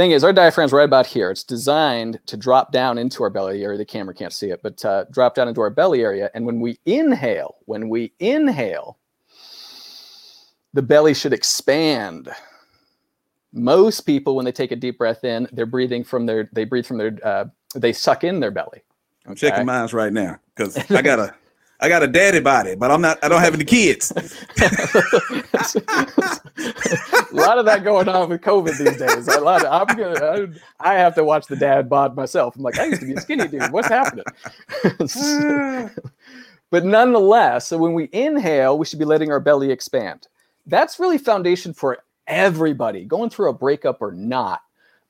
thing 0.00 0.12
is, 0.12 0.24
our 0.24 0.32
diaphragm's 0.32 0.72
right 0.72 0.84
about 0.84 1.06
here. 1.06 1.30
It's 1.30 1.44
designed 1.44 2.20
to 2.26 2.36
drop 2.36 2.72
down 2.72 2.96
into 2.96 3.22
our 3.22 3.28
belly 3.28 3.62
area. 3.62 3.76
The 3.76 3.84
camera 3.84 4.14
can't 4.14 4.32
see 4.32 4.50
it, 4.50 4.60
but 4.62 4.82
uh, 4.84 5.04
drop 5.10 5.34
down 5.34 5.46
into 5.46 5.60
our 5.60 5.68
belly 5.68 6.02
area. 6.02 6.30
And 6.34 6.46
when 6.46 6.58
we 6.60 6.78
inhale, 6.86 7.56
when 7.66 7.90
we 7.90 8.12
inhale, 8.18 8.98
the 10.72 10.82
belly 10.82 11.12
should 11.12 11.34
expand. 11.34 12.30
Most 13.52 14.02
people, 14.02 14.36
when 14.36 14.44
they 14.44 14.52
take 14.52 14.72
a 14.72 14.76
deep 14.76 14.96
breath 14.96 15.24
in, 15.24 15.48
they're 15.52 15.66
breathing 15.66 16.02
from 16.02 16.24
their, 16.24 16.48
they 16.52 16.64
breathe 16.64 16.86
from 16.86 16.96
their, 16.96 17.18
uh, 17.22 17.44
they 17.74 17.92
suck 17.92 18.24
in 18.24 18.40
their 18.40 18.52
belly. 18.52 18.82
I'm 19.26 19.34
checking 19.34 19.66
mine 19.66 19.88
right 19.92 20.12
now 20.12 20.38
because 20.54 20.78
I 20.90 21.02
got 21.02 21.18
a 21.18 21.34
I 21.82 21.88
got 21.88 22.02
a 22.02 22.06
daddy 22.06 22.40
body, 22.40 22.74
but 22.74 22.90
I'm 22.90 23.00
not. 23.00 23.18
I 23.22 23.28
don't 23.28 23.40
have 23.40 23.54
any 23.54 23.64
kids. 23.64 24.10
a 24.16 24.20
lot 27.32 27.58
of 27.58 27.64
that 27.64 27.80
going 27.82 28.08
on 28.08 28.28
with 28.28 28.42
COVID 28.42 28.76
these 28.76 28.98
days. 28.98 29.28
A 29.28 29.40
lot. 29.40 29.64
Of, 29.64 29.88
I'm 29.88 29.96
gonna. 29.96 30.58
I, 30.78 30.92
I 30.92 30.98
have 30.98 31.14
to 31.14 31.24
watch 31.24 31.46
the 31.46 31.56
dad 31.56 31.88
bod 31.88 32.14
myself. 32.14 32.56
I'm 32.56 32.62
like, 32.62 32.78
I 32.78 32.84
used 32.84 33.00
to 33.00 33.06
be 33.06 33.14
a 33.14 33.20
skinny 33.20 33.48
dude. 33.48 33.72
What's 33.72 33.88
happening? 33.88 34.24
but 36.70 36.84
nonetheless, 36.84 37.68
so 37.68 37.78
when 37.78 37.94
we 37.94 38.10
inhale, 38.12 38.76
we 38.76 38.84
should 38.84 38.98
be 38.98 39.06
letting 39.06 39.30
our 39.30 39.40
belly 39.40 39.70
expand. 39.70 40.28
That's 40.66 41.00
really 41.00 41.16
foundation 41.16 41.72
for 41.72 41.98
everybody, 42.26 43.06
going 43.06 43.30
through 43.30 43.48
a 43.48 43.54
breakup 43.54 44.02
or 44.02 44.12
not 44.12 44.60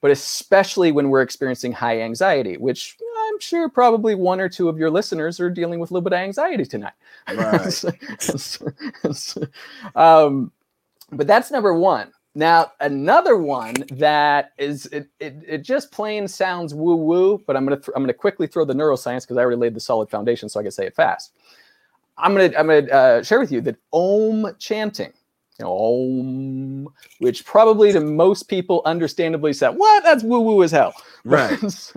but 0.00 0.10
especially 0.10 0.92
when 0.92 1.10
we're 1.10 1.22
experiencing 1.22 1.72
high 1.72 2.00
anxiety, 2.00 2.56
which 2.56 2.96
I'm 3.00 3.09
sure 3.42 3.68
probably 3.68 4.14
one 4.14 4.40
or 4.40 4.48
two 4.48 4.68
of 4.68 4.78
your 4.78 4.90
listeners 4.90 5.40
are 5.40 5.50
dealing 5.50 5.80
with 5.80 5.90
a 5.90 5.94
little 5.94 6.04
bit 6.04 6.12
of 6.12 6.18
anxiety 6.20 6.64
tonight. 6.64 6.92
Right. 7.28 7.84
um, 9.94 10.50
but 11.12 11.26
that's 11.26 11.50
number 11.50 11.74
one. 11.74 12.12
Now, 12.34 12.72
another 12.80 13.36
one 13.36 13.74
that 13.92 14.52
is 14.58 14.86
it, 14.86 15.08
it, 15.18 15.36
it 15.46 15.58
just 15.62 15.90
plain 15.92 16.26
sounds 16.28 16.74
woo 16.74 16.96
woo, 16.96 17.42
but 17.46 17.56
I'm 17.56 17.64
gonna 17.64 17.76
th- 17.76 17.90
I'm 17.94 18.02
gonna 18.02 18.14
quickly 18.14 18.46
throw 18.46 18.64
the 18.64 18.72
neuroscience 18.72 19.22
because 19.22 19.36
I 19.36 19.42
already 19.42 19.58
laid 19.58 19.74
the 19.74 19.80
solid 19.80 20.08
foundation, 20.08 20.48
so 20.48 20.60
I 20.60 20.62
can 20.62 20.72
say 20.72 20.86
it 20.86 20.94
fast. 20.94 21.32
I'm 22.16 22.32
gonna 22.32 22.52
I'm 22.56 22.66
gonna 22.66 22.86
uh, 22.86 23.22
share 23.22 23.40
with 23.40 23.50
you 23.52 23.60
that 23.62 23.76
Om 23.92 24.54
chanting 24.58 25.12
you 25.60 25.66
know, 25.66 25.72
Om, 25.72 26.88
which 27.18 27.44
probably 27.44 27.92
to 27.92 28.00
most 28.00 28.44
people 28.44 28.80
understandably 28.86 29.52
said, 29.52 29.70
what? 29.70 30.02
That's 30.02 30.24
woo 30.24 30.40
woo 30.40 30.62
as 30.62 30.70
hell. 30.70 30.94
Right. 31.24 31.60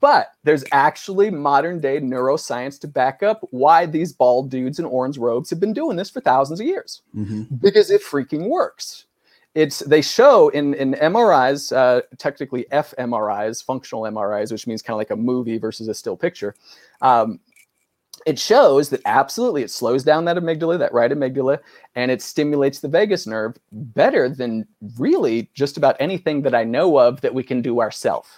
but 0.00 0.32
there's 0.44 0.64
actually 0.72 1.30
modern 1.30 1.80
day 1.80 2.00
neuroscience 2.00 2.80
to 2.80 2.88
back 2.88 3.22
up 3.22 3.46
why 3.50 3.86
these 3.86 4.12
bald 4.12 4.50
dudes 4.50 4.78
in 4.78 4.84
orange 4.84 5.18
robes 5.18 5.50
have 5.50 5.60
been 5.60 5.72
doing 5.72 5.96
this 5.96 6.10
for 6.10 6.20
thousands 6.20 6.60
of 6.60 6.66
years 6.66 7.02
mm-hmm. 7.16 7.42
because 7.56 7.90
it 7.90 8.02
freaking 8.02 8.48
works. 8.48 9.06
It's 9.54 9.80
they 9.80 10.02
show 10.02 10.50
in 10.50 10.74
in 10.74 10.94
MRIs, 10.94 11.74
uh, 11.74 12.02
technically 12.18 12.66
fMRIs, 12.70 13.64
functional 13.64 14.02
MRIs, 14.02 14.52
which 14.52 14.66
means 14.66 14.82
kind 14.82 14.94
of 14.94 14.98
like 14.98 15.10
a 15.10 15.16
movie 15.16 15.58
versus 15.58 15.88
a 15.88 15.94
still 15.94 16.16
picture. 16.16 16.54
Um, 17.00 17.40
it 18.26 18.38
shows 18.38 18.90
that 18.90 19.00
absolutely 19.04 19.62
it 19.62 19.70
slows 19.70 20.04
down 20.04 20.24
that 20.26 20.36
amygdala, 20.36 20.78
that 20.78 20.92
right 20.92 21.10
amygdala, 21.10 21.58
and 21.94 22.10
it 22.10 22.20
stimulates 22.20 22.80
the 22.80 22.88
vagus 22.88 23.26
nerve 23.26 23.56
better 23.72 24.28
than 24.28 24.66
really 24.98 25.50
just 25.54 25.76
about 25.76 25.96
anything 25.98 26.42
that 26.42 26.54
I 26.54 26.64
know 26.64 26.98
of 26.98 27.20
that 27.22 27.34
we 27.34 27.42
can 27.42 27.62
do 27.62 27.80
ourselves. 27.80 28.28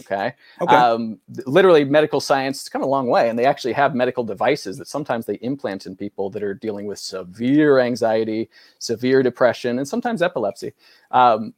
Okay. 0.00 0.34
Okay. 0.60 0.74
Um, 0.74 1.18
literally, 1.46 1.84
medical 1.84 2.20
science 2.20 2.62
has 2.62 2.68
come 2.68 2.82
a 2.82 2.86
long 2.86 3.08
way, 3.08 3.28
and 3.28 3.38
they 3.38 3.44
actually 3.44 3.72
have 3.74 3.94
medical 3.94 4.24
devices 4.24 4.78
that 4.78 4.88
sometimes 4.88 5.26
they 5.26 5.34
implant 5.36 5.86
in 5.86 5.96
people 5.96 6.30
that 6.30 6.42
are 6.42 6.54
dealing 6.54 6.86
with 6.86 6.98
severe 6.98 7.78
anxiety, 7.78 8.48
severe 8.78 9.22
depression, 9.22 9.78
and 9.78 9.86
sometimes 9.86 10.22
epilepsy. 10.22 10.72
Um, 11.10 11.54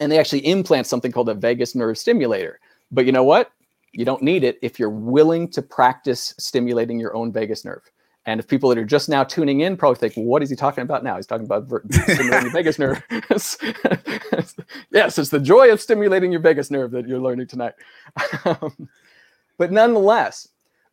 and 0.00 0.10
they 0.10 0.18
actually 0.18 0.46
implant 0.46 0.86
something 0.86 1.12
called 1.12 1.28
a 1.28 1.34
vagus 1.34 1.74
nerve 1.74 1.98
stimulator. 1.98 2.60
But 2.90 3.06
you 3.06 3.12
know 3.12 3.24
what? 3.24 3.52
You 3.92 4.04
don't 4.04 4.22
need 4.22 4.42
it 4.42 4.58
if 4.60 4.78
you're 4.78 4.90
willing 4.90 5.48
to 5.50 5.62
practice 5.62 6.34
stimulating 6.38 6.98
your 6.98 7.14
own 7.14 7.32
vagus 7.32 7.64
nerve. 7.64 7.82
And 8.26 8.40
if 8.40 8.48
people 8.48 8.70
that 8.70 8.78
are 8.78 8.84
just 8.84 9.08
now 9.08 9.22
tuning 9.22 9.60
in 9.60 9.76
probably 9.76 9.98
think, 9.98 10.16
well, 10.16 10.24
what 10.24 10.42
is 10.42 10.48
he 10.48 10.56
talking 10.56 10.82
about 10.82 11.04
now? 11.04 11.16
He's 11.16 11.26
talking 11.26 11.44
about 11.44 11.66
stimulating 11.90 12.42
your 12.42 12.52
vagus 12.52 12.78
nerve. 12.78 13.02
yes, 14.90 15.18
it's 15.18 15.28
the 15.28 15.40
joy 15.40 15.70
of 15.70 15.80
stimulating 15.80 16.32
your 16.32 16.40
vagus 16.40 16.70
nerve 16.70 16.90
that 16.92 17.06
you're 17.06 17.20
learning 17.20 17.48
tonight. 17.48 17.74
Um, 18.44 18.88
but 19.58 19.72
nonetheless, 19.72 20.48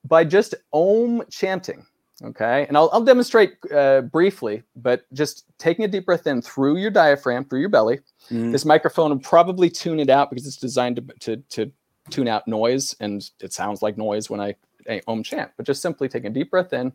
by 0.06 0.24
just 0.24 0.56
om 0.74 1.24
chanting, 1.30 1.86
okay, 2.24 2.66
and 2.68 2.76
I'll, 2.76 2.90
I'll 2.92 3.04
demonstrate 3.04 3.54
uh, 3.72 4.02
briefly, 4.02 4.64
but 4.76 5.06
just 5.14 5.46
taking 5.58 5.86
a 5.86 5.88
deep 5.88 6.06
breath 6.06 6.28
in 6.28 6.42
through 6.42 6.78
your 6.78 6.92
diaphragm, 6.92 7.46
through 7.46 7.62
your 7.62 7.70
belly. 7.70 8.00
Mm. 8.30 8.52
This 8.52 8.66
microphone 8.66 9.12
will 9.12 9.20
probably 9.20 9.70
tune 9.70 10.00
it 10.00 10.10
out 10.10 10.30
because 10.30 10.46
it's 10.46 10.58
designed 10.58 10.98
to, 10.98 11.04
to, 11.20 11.38
to 11.38 11.72
tune 12.10 12.28
out 12.28 12.48
noise, 12.48 12.96
and 13.00 13.30
it 13.40 13.54
sounds 13.54 13.82
like 13.82 13.98
noise 13.98 14.30
when 14.30 14.42
I, 14.42 14.56
I 14.90 15.02
om 15.08 15.24
chant. 15.24 15.52
But 15.56 15.66
just 15.66 15.82
simply 15.82 16.10
taking 16.10 16.32
a 16.32 16.34
deep 16.34 16.52
breath 16.52 16.74
in. 16.74 16.92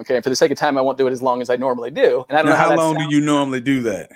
Okay, 0.00 0.20
for 0.20 0.28
the 0.28 0.36
sake 0.36 0.50
of 0.50 0.58
time, 0.58 0.76
I 0.76 0.80
won't 0.80 0.98
do 0.98 1.06
it 1.06 1.12
as 1.12 1.22
long 1.22 1.40
as 1.40 1.48
I 1.48 1.56
normally 1.56 1.90
do. 1.90 2.24
And 2.28 2.36
I 2.36 2.42
don't 2.42 2.50
now, 2.50 2.52
know 2.52 2.56
how, 2.56 2.70
how 2.70 2.76
long 2.76 2.96
sounds. 2.96 3.08
do 3.08 3.14
you 3.14 3.22
normally 3.22 3.60
do 3.60 3.80
that? 3.82 4.10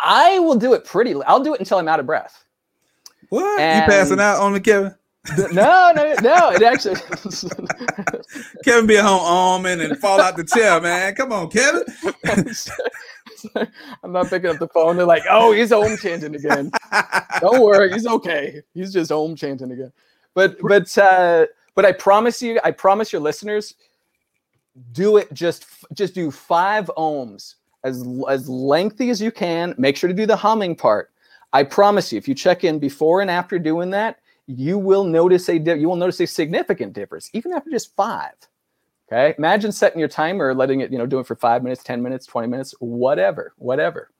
I 0.00 0.38
will 0.40 0.56
do 0.56 0.74
it 0.74 0.84
pretty. 0.84 1.14
I'll 1.22 1.42
do 1.42 1.54
it 1.54 1.60
until 1.60 1.78
I'm 1.78 1.88
out 1.88 2.00
of 2.00 2.06
breath. 2.06 2.44
What? 3.30 3.60
And 3.60 3.82
you 3.82 3.90
passing 3.90 4.20
out 4.20 4.40
on 4.40 4.52
me, 4.52 4.60
Kevin? 4.60 4.94
no, 5.52 5.92
no, 5.94 6.14
no. 6.22 6.50
It 6.50 6.62
actually. 6.62 6.96
Kevin 8.64 8.86
be 8.86 8.96
at 8.96 9.04
home 9.04 9.20
arming 9.22 9.80
and 9.80 9.98
fall 9.98 10.20
out 10.20 10.36
the 10.36 10.44
chair, 10.44 10.80
man. 10.80 11.14
Come 11.14 11.32
on, 11.32 11.50
Kevin. 11.50 11.84
I'm 14.02 14.12
not 14.12 14.28
picking 14.28 14.50
up 14.50 14.58
the 14.58 14.68
phone. 14.68 14.96
They're 14.96 15.06
like, 15.06 15.24
"Oh, 15.30 15.52
he's 15.52 15.72
om 15.72 15.96
chanting 15.96 16.34
again." 16.34 16.70
Don't 17.40 17.60
worry, 17.62 17.92
he's 17.92 18.06
okay. 18.06 18.62
He's 18.74 18.92
just 18.92 19.12
om 19.12 19.36
chanting 19.36 19.70
again. 19.70 19.92
But 20.34 20.56
but 20.60 20.96
uh, 20.98 21.46
but 21.74 21.84
I 21.84 21.92
promise 21.92 22.42
you, 22.42 22.60
I 22.64 22.70
promise 22.70 23.12
your 23.12 23.22
listeners, 23.22 23.74
do 24.92 25.16
it 25.16 25.32
just 25.32 25.66
just 25.94 26.14
do 26.14 26.30
five 26.30 26.90
oms 26.96 27.54
as 27.84 28.06
as 28.28 28.48
lengthy 28.48 29.10
as 29.10 29.20
you 29.20 29.30
can. 29.30 29.74
Make 29.78 29.96
sure 29.96 30.08
to 30.08 30.14
do 30.14 30.26
the 30.26 30.36
humming 30.36 30.76
part. 30.76 31.10
I 31.52 31.62
promise 31.62 32.12
you, 32.12 32.18
if 32.18 32.28
you 32.28 32.34
check 32.34 32.64
in 32.64 32.78
before 32.78 33.20
and 33.20 33.30
after 33.30 33.58
doing 33.58 33.90
that, 33.90 34.18
you 34.46 34.78
will 34.78 35.04
notice 35.04 35.48
a 35.48 35.58
you 35.58 35.88
will 35.88 35.96
notice 35.96 36.20
a 36.20 36.26
significant 36.26 36.92
difference, 36.92 37.30
even 37.32 37.52
after 37.52 37.70
just 37.70 37.94
five. 37.94 38.34
Okay. 39.10 39.34
Imagine 39.38 39.72
setting 39.72 39.98
your 39.98 40.08
timer, 40.08 40.54
letting 40.54 40.80
it, 40.80 40.92
you 40.92 40.98
know, 40.98 41.06
doing 41.06 41.24
for 41.24 41.34
five 41.34 41.62
minutes, 41.62 41.82
10 41.82 42.02
minutes, 42.02 42.26
20 42.26 42.46
minutes, 42.46 42.74
whatever, 42.78 43.54
whatever. 43.56 44.10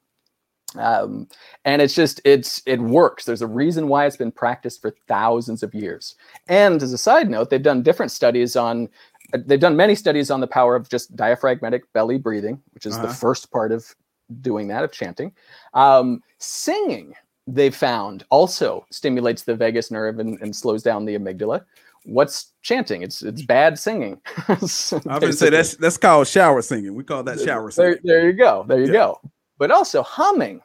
Um, 0.77 1.29
and 1.65 1.83
it's 1.83 1.95
just, 1.95 2.21
it's, 2.25 2.63
it 2.67 2.81
works. 2.81 3.25
There's 3.25 3.43
a 3.43 3.47
reason 3.47 3.89
why 3.89 4.07
it's 4.07 4.17
been 4.17 4.33
practiced 4.33 4.81
for 4.81 4.95
thousands 5.07 5.63
of 5.63 5.75
years. 5.75 6.15
And 6.49 6.83
as 6.83 6.93
a 6.93 6.99
side 6.99 7.29
note, 7.29 7.51
they've 7.51 7.63
done 7.63 7.83
different 7.83 8.13
studies 8.13 8.57
on, 8.57 8.89
they've 9.33 9.61
done 9.61 9.77
many 9.77 9.95
studies 9.95 10.31
on 10.31 10.41
the 10.41 10.47
power 10.47 10.75
of 10.75 10.89
just 10.89 11.15
diaphragmatic 11.17 11.91
belly 11.93 12.19
breathing, 12.19 12.61
which 12.73 12.87
is 12.87 12.97
uh-huh. 12.97 13.07
the 13.07 13.15
first 13.15 13.51
part 13.51 13.73
of 13.73 13.95
doing 14.41 14.69
that, 14.69 14.85
of 14.85 14.93
chanting. 14.93 15.33
Um, 15.75 16.23
singing, 16.39 17.15
they 17.47 17.71
found 17.71 18.25
also 18.31 18.87
stimulates 18.91 19.43
the 19.43 19.55
vagus 19.55 19.91
nerve 19.91 20.19
and, 20.19 20.41
and 20.41 20.55
slows 20.55 20.83
down 20.83 21.05
the 21.05 21.19
amygdala 21.19 21.65
what's 22.09 22.53
chanting? 22.63 23.03
It's 23.03 23.23
it's 23.23 23.43
bad 23.43 23.79
singing. 23.79 24.21
I 24.49 24.57
was 24.61 24.95
gonna 25.03 25.33
say 25.33 25.51
that's 25.51 25.77
that's 25.77 25.97
called 25.97 26.27
shower 26.27 26.63
singing. 26.63 26.95
We 26.95 27.05
call 27.05 27.23
that 27.23 27.41
shower 27.41 27.71
singing. 27.71 27.99
There, 28.03 28.19
there 28.21 28.27
you 28.27 28.33
go. 28.33 28.65
There 28.67 28.81
you 28.81 28.87
yeah. 28.87 28.93
go. 28.93 29.21
But 29.59 29.71
also 29.71 30.03
humming. 30.03 30.61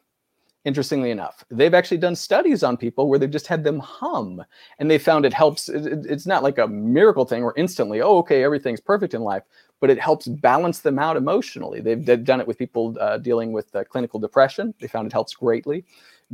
Interestingly 0.66 1.12
enough, 1.12 1.44
they've 1.52 1.74
actually 1.74 1.98
done 1.98 2.16
studies 2.16 2.64
on 2.64 2.78
people 2.78 3.10
where 3.10 3.20
they've 3.20 3.30
just 3.30 3.48
had 3.48 3.66
them 3.66 3.80
hum, 3.80 4.42
and 4.80 4.90
they 4.90 4.98
found 4.98 5.26
it 5.26 5.34
helps. 5.34 5.68
It, 5.68 6.06
it's 6.06 6.26
not 6.26 6.42
like 6.42 6.58
a 6.58 6.70
miracle 6.70 7.26
thing 7.26 7.44
where 7.44 7.54
instantly, 7.58 8.02
oh, 8.02 8.20
okay, 8.20 8.46
everything's 8.46 8.80
perfect 8.80 9.14
in 9.14 9.24
life, 9.24 9.44
but 9.82 9.90
it 9.90 10.00
helps 10.00 10.26
balance 10.26 10.80
them 10.80 11.00
out 11.00 11.18
emotionally. 11.18 11.82
They've, 11.82 12.06
they've 12.06 12.24
done 12.24 12.40
it 12.40 12.48
with 12.48 12.58
people 12.58 12.96
uh, 13.02 13.18
dealing 13.18 13.52
with 13.52 13.76
uh, 13.76 13.84
clinical 13.84 14.22
depression. 14.22 14.74
They 14.80 14.88
found 14.88 15.06
it 15.06 15.12
helps 15.12 15.34
greatly 15.34 15.84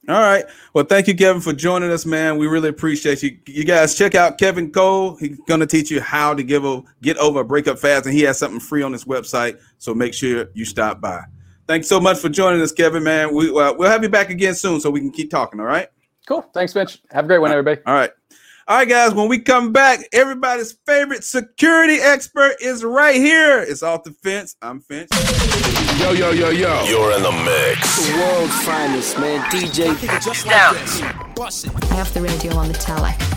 All 0.08 0.20
right. 0.20 0.46
Well, 0.74 0.86
thank 0.86 1.08
you, 1.08 1.15
Kevin, 1.15 1.41
for 1.41 1.52
joining 1.52 1.91
us, 1.91 2.06
man. 2.06 2.38
We 2.38 2.46
really 2.46 2.70
appreciate 2.70 3.24
you. 3.24 3.38
You 3.48 3.63
guys 3.63 3.98
check 3.98 4.13
out 4.13 4.38
Kevin 4.38 4.72
Cole. 4.72 5.15
He's 5.15 5.39
going 5.48 5.62
to 5.62 5.65
teach 5.65 5.89
you 5.89 6.00
how 6.00 6.36
to 6.36 6.44
give 6.44 6.63
a, 6.63 6.84
get 7.02 7.18
over 7.18 7.39
a 7.39 7.44
breakup 7.44 7.80
fast, 7.80 8.06
and 8.06 8.13
he 8.13 8.22
has 8.22 8.38
something 8.38 8.60
free 8.60 8.84
on 8.84 8.91
his 8.91 9.06
website. 9.06 9.60
So 9.80 9.96
make 9.96 10.13
sure 10.13 10.48
you 10.54 10.63
stop 10.63 11.02
by. 11.02 11.22
Thanks 11.68 11.88
so 11.88 12.00
much 12.00 12.20
for 12.20 12.30
joining 12.30 12.62
us, 12.62 12.72
Kevin, 12.72 13.04
man. 13.04 13.34
We, 13.34 13.50
uh, 13.50 13.74
we'll 13.74 13.89
have 13.89 14.04
you 14.04 14.10
back 14.10 14.30
again 14.30 14.54
soon 14.54 14.80
so 14.80 14.91
we 14.91 15.00
can 15.00 15.12
keep 15.12 15.32
talking. 15.32 15.60
All 15.60 15.65
right. 15.65 15.88
Cool. 16.28 16.44
Thanks, 16.54 16.76
Mitch. 16.76 17.02
Have 17.10 17.26
a 17.26 17.28
great 17.28 17.39
one, 17.39 17.52
everybody. 17.52 17.82
All 17.88 17.96
right. 17.96 18.12
All 18.67 18.78
right, 18.78 18.89
guys, 18.89 19.13
when 19.13 19.28
we 19.28 19.38
come 19.38 19.71
back, 19.71 20.08
everybody's 20.12 20.71
favorite 20.88 21.23
security 21.23 21.97
expert 21.97 22.56
is 22.60 22.84
right 22.84 23.15
here. 23.15 23.60
It's 23.62 23.84
off 23.84 24.04
the 24.04 24.12
fence. 24.23 24.56
I'm 24.60 24.82
Finch. 24.82 25.08
Yo, 25.99 26.13
yo, 26.13 26.32
yo, 26.32 26.49
yo. 26.49 26.84
You're 26.86 27.15
in 27.15 27.21
the 27.21 27.32
mix. 27.32 28.08
The 28.08 28.17
world's 28.17 28.60
finest, 28.63 29.19
man. 29.19 29.39
DJ. 29.51 29.86
Down. 30.49 30.75
Off 31.91 32.12
the 32.15 32.21
radio 32.23 32.56
on 32.56 32.69
the 32.69 32.73
tele. 32.73 33.35